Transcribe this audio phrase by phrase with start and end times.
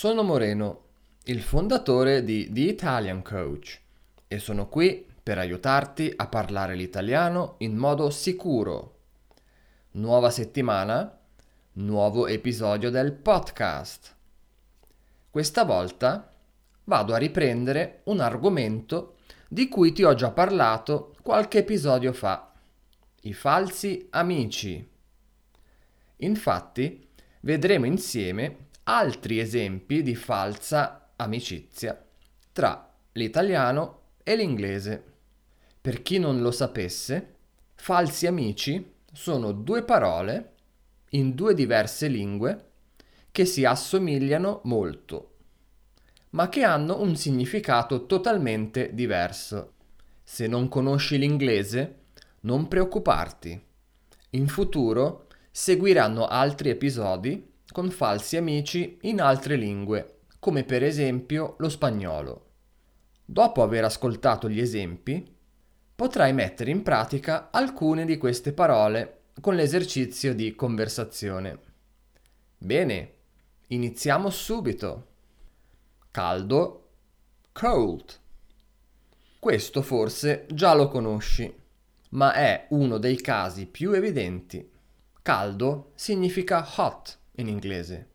[0.00, 0.84] Sono Moreno,
[1.24, 3.78] il fondatore di The Italian Coach
[4.28, 9.00] e sono qui per aiutarti a parlare l'italiano in modo sicuro.
[9.90, 11.18] Nuova settimana,
[11.72, 14.16] nuovo episodio del podcast.
[15.28, 16.32] Questa volta
[16.84, 19.16] vado a riprendere un argomento
[19.48, 22.50] di cui ti ho già parlato qualche episodio fa,
[23.20, 24.90] i falsi amici.
[26.16, 27.06] Infatti,
[27.40, 32.02] vedremo insieme altri esempi di falsa amicizia
[32.52, 35.04] tra l'italiano e l'inglese.
[35.80, 37.34] Per chi non lo sapesse,
[37.74, 40.52] falsi amici sono due parole
[41.10, 42.64] in due diverse lingue
[43.32, 45.34] che si assomigliano molto,
[46.30, 49.74] ma che hanno un significato totalmente diverso.
[50.22, 51.98] Se non conosci l'inglese,
[52.40, 53.60] non preoccuparti.
[54.30, 61.68] In futuro seguiranno altri episodi con falsi amici in altre lingue, come per esempio lo
[61.68, 62.46] spagnolo.
[63.24, 65.36] Dopo aver ascoltato gli esempi,
[65.94, 71.58] potrai mettere in pratica alcune di queste parole con l'esercizio di conversazione.
[72.58, 73.14] Bene,
[73.68, 75.06] iniziamo subito.
[76.10, 76.88] Caldo,
[77.52, 78.18] cold.
[79.38, 81.54] Questo forse già lo conosci,
[82.10, 84.68] ma è uno dei casi più evidenti.
[85.22, 88.08] Caldo significa hot in inglese.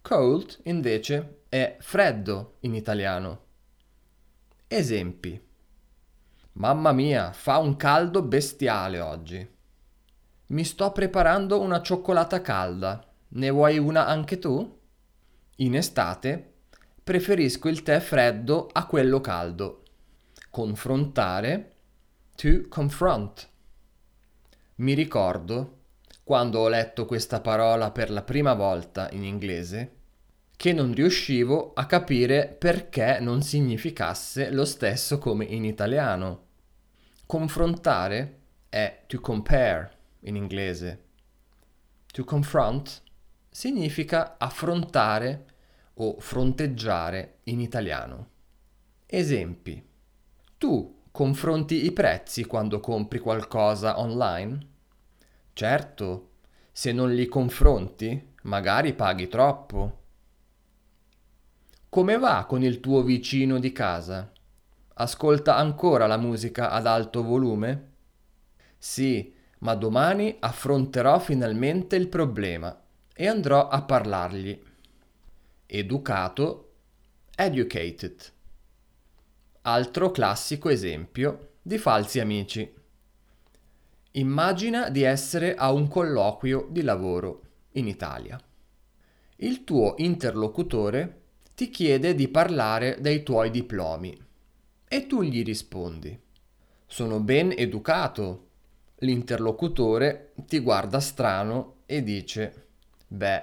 [0.00, 3.42] Cold invece è freddo in italiano.
[4.68, 5.40] Esempi.
[6.52, 9.52] Mamma mia, fa un caldo bestiale oggi.
[10.46, 13.04] Mi sto preparando una cioccolata calda.
[13.28, 14.80] Ne vuoi una anche tu?
[15.56, 16.52] In estate
[17.02, 19.82] preferisco il tè freddo a quello caldo.
[20.50, 21.72] Confrontare.
[22.36, 23.48] To confront.
[24.76, 25.83] Mi ricordo
[26.24, 29.96] quando ho letto questa parola per la prima volta in inglese,
[30.56, 36.46] che non riuscivo a capire perché non significasse lo stesso come in italiano.
[37.26, 38.38] Confrontare
[38.70, 41.02] è to compare in inglese.
[42.06, 43.02] To confront
[43.50, 45.46] significa affrontare
[45.94, 48.30] o fronteggiare in italiano.
[49.06, 49.86] Esempi.
[50.56, 54.72] Tu confronti i prezzi quando compri qualcosa online?
[55.54, 56.30] Certo,
[56.72, 60.02] se non li confronti, magari paghi troppo.
[61.88, 64.32] Come va con il tuo vicino di casa?
[64.94, 67.92] Ascolta ancora la musica ad alto volume?
[68.76, 72.76] Sì, ma domani affronterò finalmente il problema
[73.14, 74.60] e andrò a parlargli.
[75.66, 76.72] Educato,
[77.36, 78.32] educated.
[79.62, 82.82] Altro classico esempio di falsi amici.
[84.16, 87.42] Immagina di essere a un colloquio di lavoro
[87.72, 88.40] in Italia.
[89.38, 91.22] Il tuo interlocutore
[91.56, 94.16] ti chiede di parlare dei tuoi diplomi
[94.86, 96.16] e tu gli rispondi.
[96.86, 98.50] Sono ben educato.
[98.98, 102.66] L'interlocutore ti guarda strano e dice,
[103.08, 103.42] beh,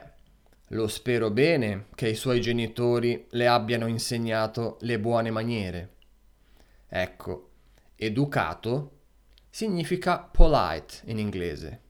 [0.69, 5.95] lo spero bene che i suoi genitori le abbiano insegnato le buone maniere.
[6.88, 7.49] Ecco,
[7.97, 8.99] educato
[9.51, 11.81] significa polite in inglese.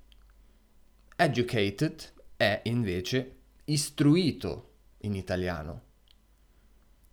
[1.16, 3.36] Educated è invece
[3.66, 4.70] istruito
[5.02, 5.84] in italiano.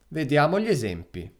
[0.09, 1.31] Vediamo gli esempi.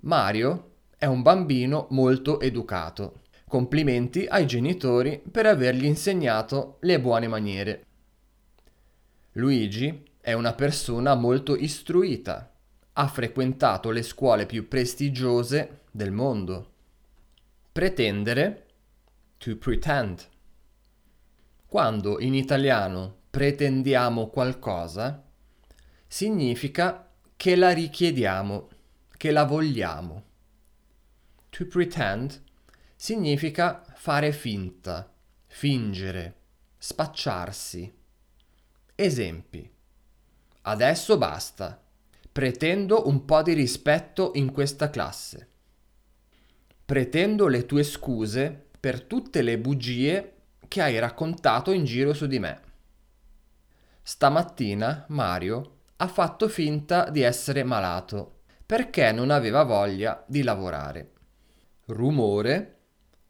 [0.00, 3.22] Mario è un bambino molto educato.
[3.48, 7.86] Complimenti ai genitori per avergli insegnato le buone maniere.
[9.32, 12.52] Luigi è una persona molto istruita.
[12.92, 16.73] Ha frequentato le scuole più prestigiose del mondo.
[17.74, 18.66] Pretendere,
[19.36, 20.28] to pretend.
[21.66, 25.24] Quando in italiano pretendiamo qualcosa,
[26.06, 28.68] significa che la richiediamo,
[29.16, 30.22] che la vogliamo.
[31.50, 32.40] To pretend
[32.94, 35.12] significa fare finta,
[35.46, 36.34] fingere,
[36.78, 37.92] spacciarsi.
[38.94, 39.68] Esempi.
[40.62, 41.82] Adesso basta.
[42.30, 45.48] Pretendo un po' di rispetto in questa classe.
[46.84, 50.32] Pretendo le tue scuse per tutte le bugie
[50.68, 52.60] che hai raccontato in giro su di me.
[54.02, 61.12] Stamattina Mario ha fatto finta di essere malato perché non aveva voglia di lavorare.
[61.86, 62.78] Rumore,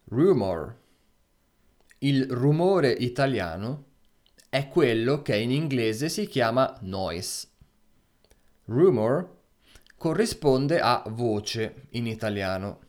[0.06, 0.76] rumor.
[1.98, 3.84] Il rumore italiano
[4.48, 7.48] è quello che in inglese si chiama noise.
[8.64, 9.42] Rumor
[9.96, 12.80] corrisponde a voce in italiano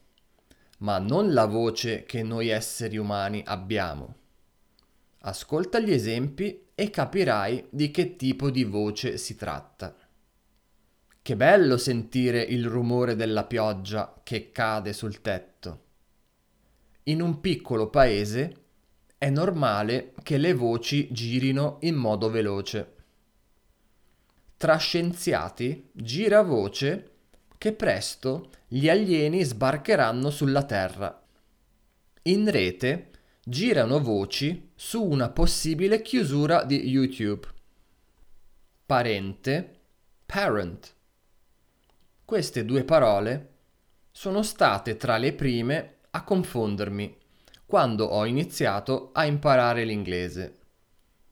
[0.77, 4.15] ma non la voce che noi esseri umani abbiamo.
[5.19, 9.95] Ascolta gli esempi e capirai di che tipo di voce si tratta.
[11.21, 15.83] Che bello sentire il rumore della pioggia che cade sul tetto.
[17.03, 18.63] In un piccolo paese
[19.17, 22.93] è normale che le voci girino in modo veloce.
[24.57, 27.14] Tra scienziati gira voce
[27.65, 31.19] che presto gli alieni sbarcheranno sulla Terra.
[32.21, 33.09] In rete
[33.43, 37.47] girano voci su una possibile chiusura di YouTube.
[38.85, 39.79] Parente,
[40.27, 40.93] parent.
[42.23, 43.53] Queste due parole
[44.11, 47.17] sono state tra le prime a confondermi
[47.65, 50.57] quando ho iniziato a imparare l'inglese.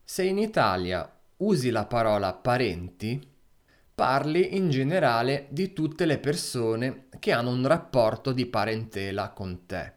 [0.03, 1.07] Se in Italia
[1.37, 3.32] usi la parola parenti,
[3.95, 9.93] parli in generale di tutte le persone che hanno un rapporto di parentela con te.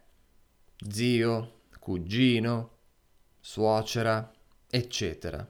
[0.88, 2.76] Zio, cugino,
[3.40, 4.30] suocera,
[4.68, 5.48] eccetera.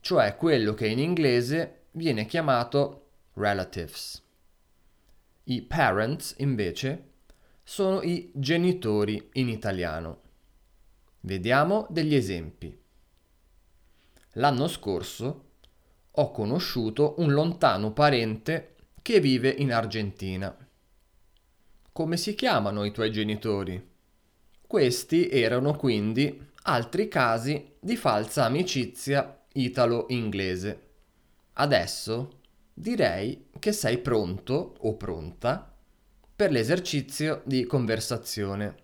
[0.00, 4.22] Cioè quello che in inglese viene chiamato relatives.
[5.44, 7.08] I parents, invece,
[7.62, 10.22] sono i genitori in italiano.
[11.20, 12.76] Vediamo degli esempi.
[14.34, 15.49] L'anno scorso
[16.12, 20.54] ho conosciuto un lontano parente che vive in Argentina.
[21.92, 23.88] Come si chiamano i tuoi genitori?
[24.66, 30.88] Questi erano quindi altri casi di falsa amicizia italo-inglese.
[31.54, 32.38] Adesso
[32.72, 35.74] direi che sei pronto o pronta
[36.34, 38.74] per l'esercizio di conversazione,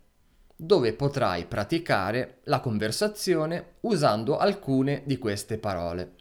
[0.55, 6.15] dove potrai praticare la conversazione usando alcune di queste parole.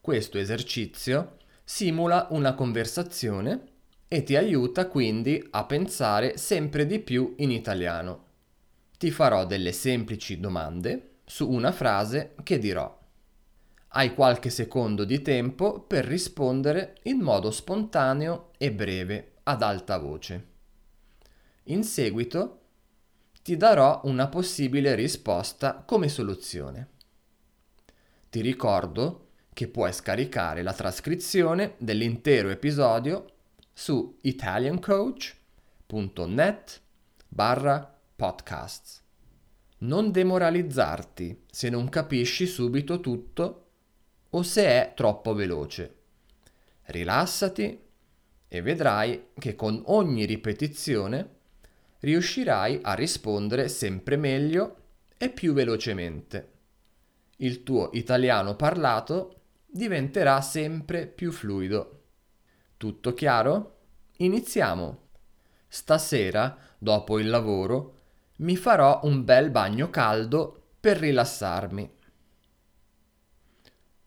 [0.00, 3.64] Questo esercizio simula una conversazione
[4.08, 8.24] e ti aiuta quindi a pensare sempre di più in italiano.
[8.96, 12.98] Ti farò delle semplici domande su una frase che dirò.
[13.88, 20.46] Hai qualche secondo di tempo per rispondere in modo spontaneo e breve ad alta voce.
[21.64, 22.60] In seguito
[23.42, 26.88] ti darò una possibile risposta come soluzione.
[28.30, 33.26] Ti ricordo che puoi scaricare la trascrizione dell'intero episodio
[33.72, 36.80] su italiancoach.net
[37.28, 39.02] barra podcasts.
[39.78, 43.66] Non demoralizzarti se non capisci subito tutto
[44.30, 45.96] o se è troppo veloce.
[46.84, 47.80] Rilassati
[48.48, 51.38] e vedrai che con ogni ripetizione
[52.00, 54.76] riuscirai a rispondere sempre meglio
[55.16, 56.48] e più velocemente.
[57.36, 59.39] Il tuo italiano parlato
[59.72, 62.02] diventerà sempre più fluido.
[62.76, 63.78] Tutto chiaro?
[64.18, 65.08] Iniziamo.
[65.68, 67.98] Stasera, dopo il lavoro,
[68.36, 71.98] mi farò un bel bagno caldo per rilassarmi.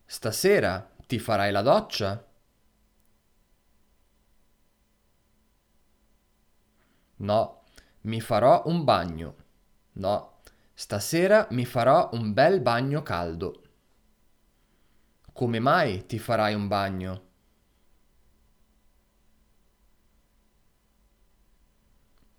[0.06, 2.28] Stasera ti farai la doccia?
[7.18, 7.64] No,
[8.02, 9.36] mi farò un bagno.
[9.94, 10.42] No,
[10.74, 13.63] stasera mi farò un bel bagno caldo.
[15.34, 17.22] Come mai ti farai un bagno?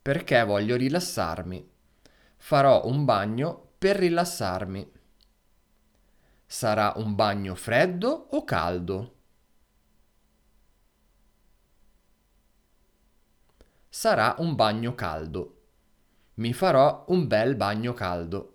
[0.01, 1.69] Perché voglio rilassarmi.
[2.37, 4.93] Farò un bagno per rilassarmi.
[6.47, 9.15] Sarà un bagno freddo o caldo?
[13.89, 15.63] Sarà un bagno caldo.
[16.35, 18.55] Mi farò un bel bagno caldo.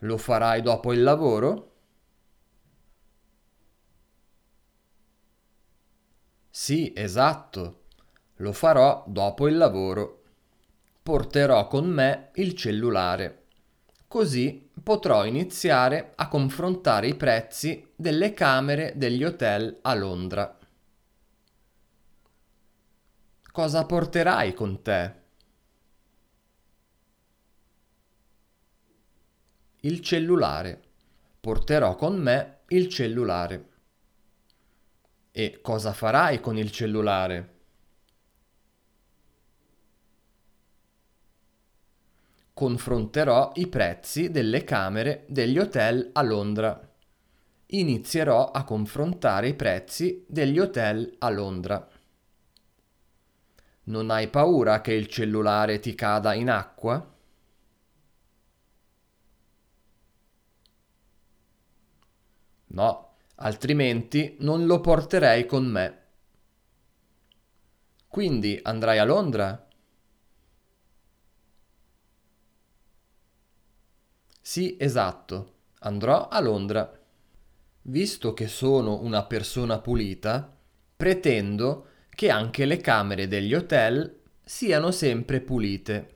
[0.00, 1.75] Lo farai dopo il lavoro?
[6.58, 7.82] Sì, esatto.
[8.36, 10.22] Lo farò dopo il lavoro.
[11.02, 13.48] Porterò con me il cellulare.
[14.08, 20.58] Così potrò iniziare a confrontare i prezzi delle camere degli hotel a Londra.
[23.52, 25.14] Cosa porterai con te?
[29.80, 30.82] Il cellulare.
[31.38, 33.74] Porterò con me il cellulare.
[35.38, 37.54] E cosa farai con il cellulare?
[42.54, 46.90] Confronterò i prezzi delle camere degli hotel a Londra.
[47.66, 51.86] Inizierò a confrontare i prezzi degli hotel a Londra.
[53.84, 57.14] Non hai paura che il cellulare ti cada in acqua?
[62.68, 63.05] No,
[63.36, 66.00] altrimenti non lo porterei con me.
[68.08, 69.68] Quindi andrai a Londra?
[74.40, 76.90] Sì, esatto, Andrò a Londra.
[77.82, 80.56] Visto che sono una persona pulita,
[80.96, 86.14] pretendo che anche le camere degli hotel siano sempre pulite.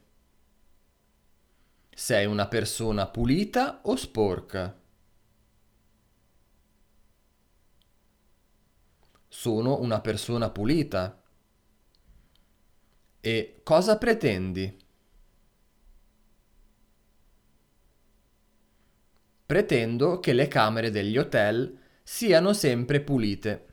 [1.95, 4.80] Sei una persona pulita o sporca?
[9.33, 11.23] Sono una persona pulita.
[13.21, 14.77] E cosa pretendi?
[19.47, 23.67] Pretendo che le camere degli hotel siano sempre pulite.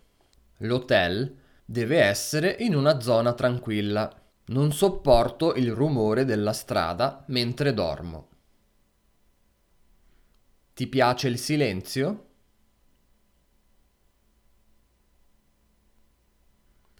[0.58, 1.36] L'hotel
[1.66, 4.16] deve essere in una zona tranquilla.
[4.50, 8.30] Non sopporto il rumore della strada mentre dormo.
[10.76, 12.27] Ti piace il silenzio?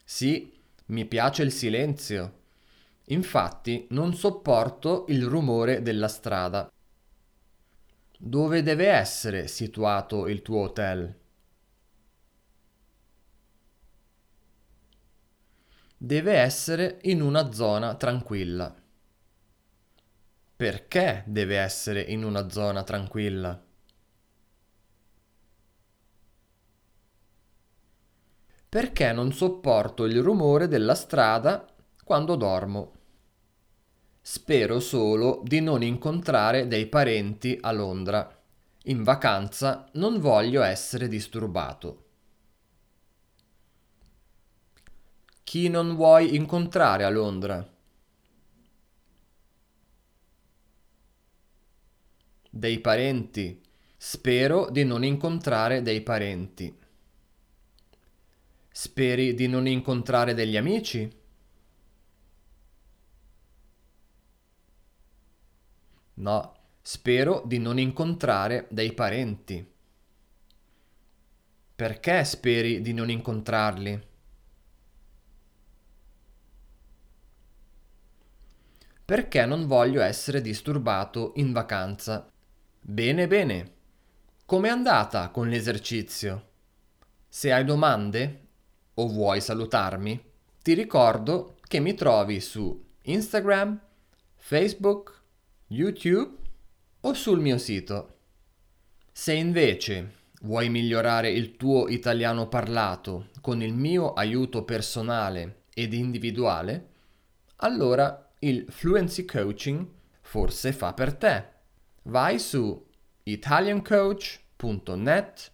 [0.10, 2.34] Sì, mi piace il silenzio.
[3.08, 6.72] Infatti non sopporto il rumore della strada.
[8.20, 11.16] Dove deve essere situato il tuo hotel?
[16.00, 18.76] Deve essere in una zona tranquilla.
[20.58, 23.64] Perché deve essere in una zona tranquilla?
[28.70, 31.66] Perché non sopporto il rumore della strada
[32.04, 32.92] quando dormo.
[34.22, 38.30] Spero solo di non incontrare dei parenti a Londra.
[38.84, 42.04] In vacanza non voglio essere disturbato.
[45.46, 47.66] Chi non vuoi incontrare a Londra?
[52.50, 53.62] Dei parenti.
[53.96, 56.86] Spero di non incontrare dei parenti.
[58.80, 61.12] Speri di non incontrare degli amici?
[66.14, 69.68] No, spero di non incontrare dei parenti.
[71.76, 74.00] Perché speri di non incontrarli?
[79.06, 82.32] Perché non voglio essere disturbato in vacanza.
[82.80, 83.74] Bene, bene.
[84.46, 86.50] Com'è andata con l'esercizio?
[87.28, 88.46] Se hai domande
[89.00, 90.24] o vuoi salutarmi,
[90.62, 93.80] ti ricordo che mi trovi su Instagram,
[94.36, 95.22] Facebook,
[95.68, 96.36] YouTube
[97.02, 98.16] o sul mio sito.
[99.12, 106.90] Se invece vuoi migliorare il tuo italiano parlato con il mio aiuto personale ed individuale,
[107.58, 109.86] allora il Fluency Coaching
[110.22, 111.56] forse fa per te.
[112.04, 112.86] Vai su
[113.24, 115.52] italiancoach.net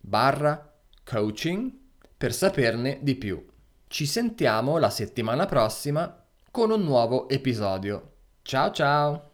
[0.00, 0.72] barra
[1.04, 1.79] coaching
[2.20, 3.42] per saperne di più.
[3.88, 8.12] Ci sentiamo la settimana prossima con un nuovo episodio.
[8.42, 9.29] Ciao ciao!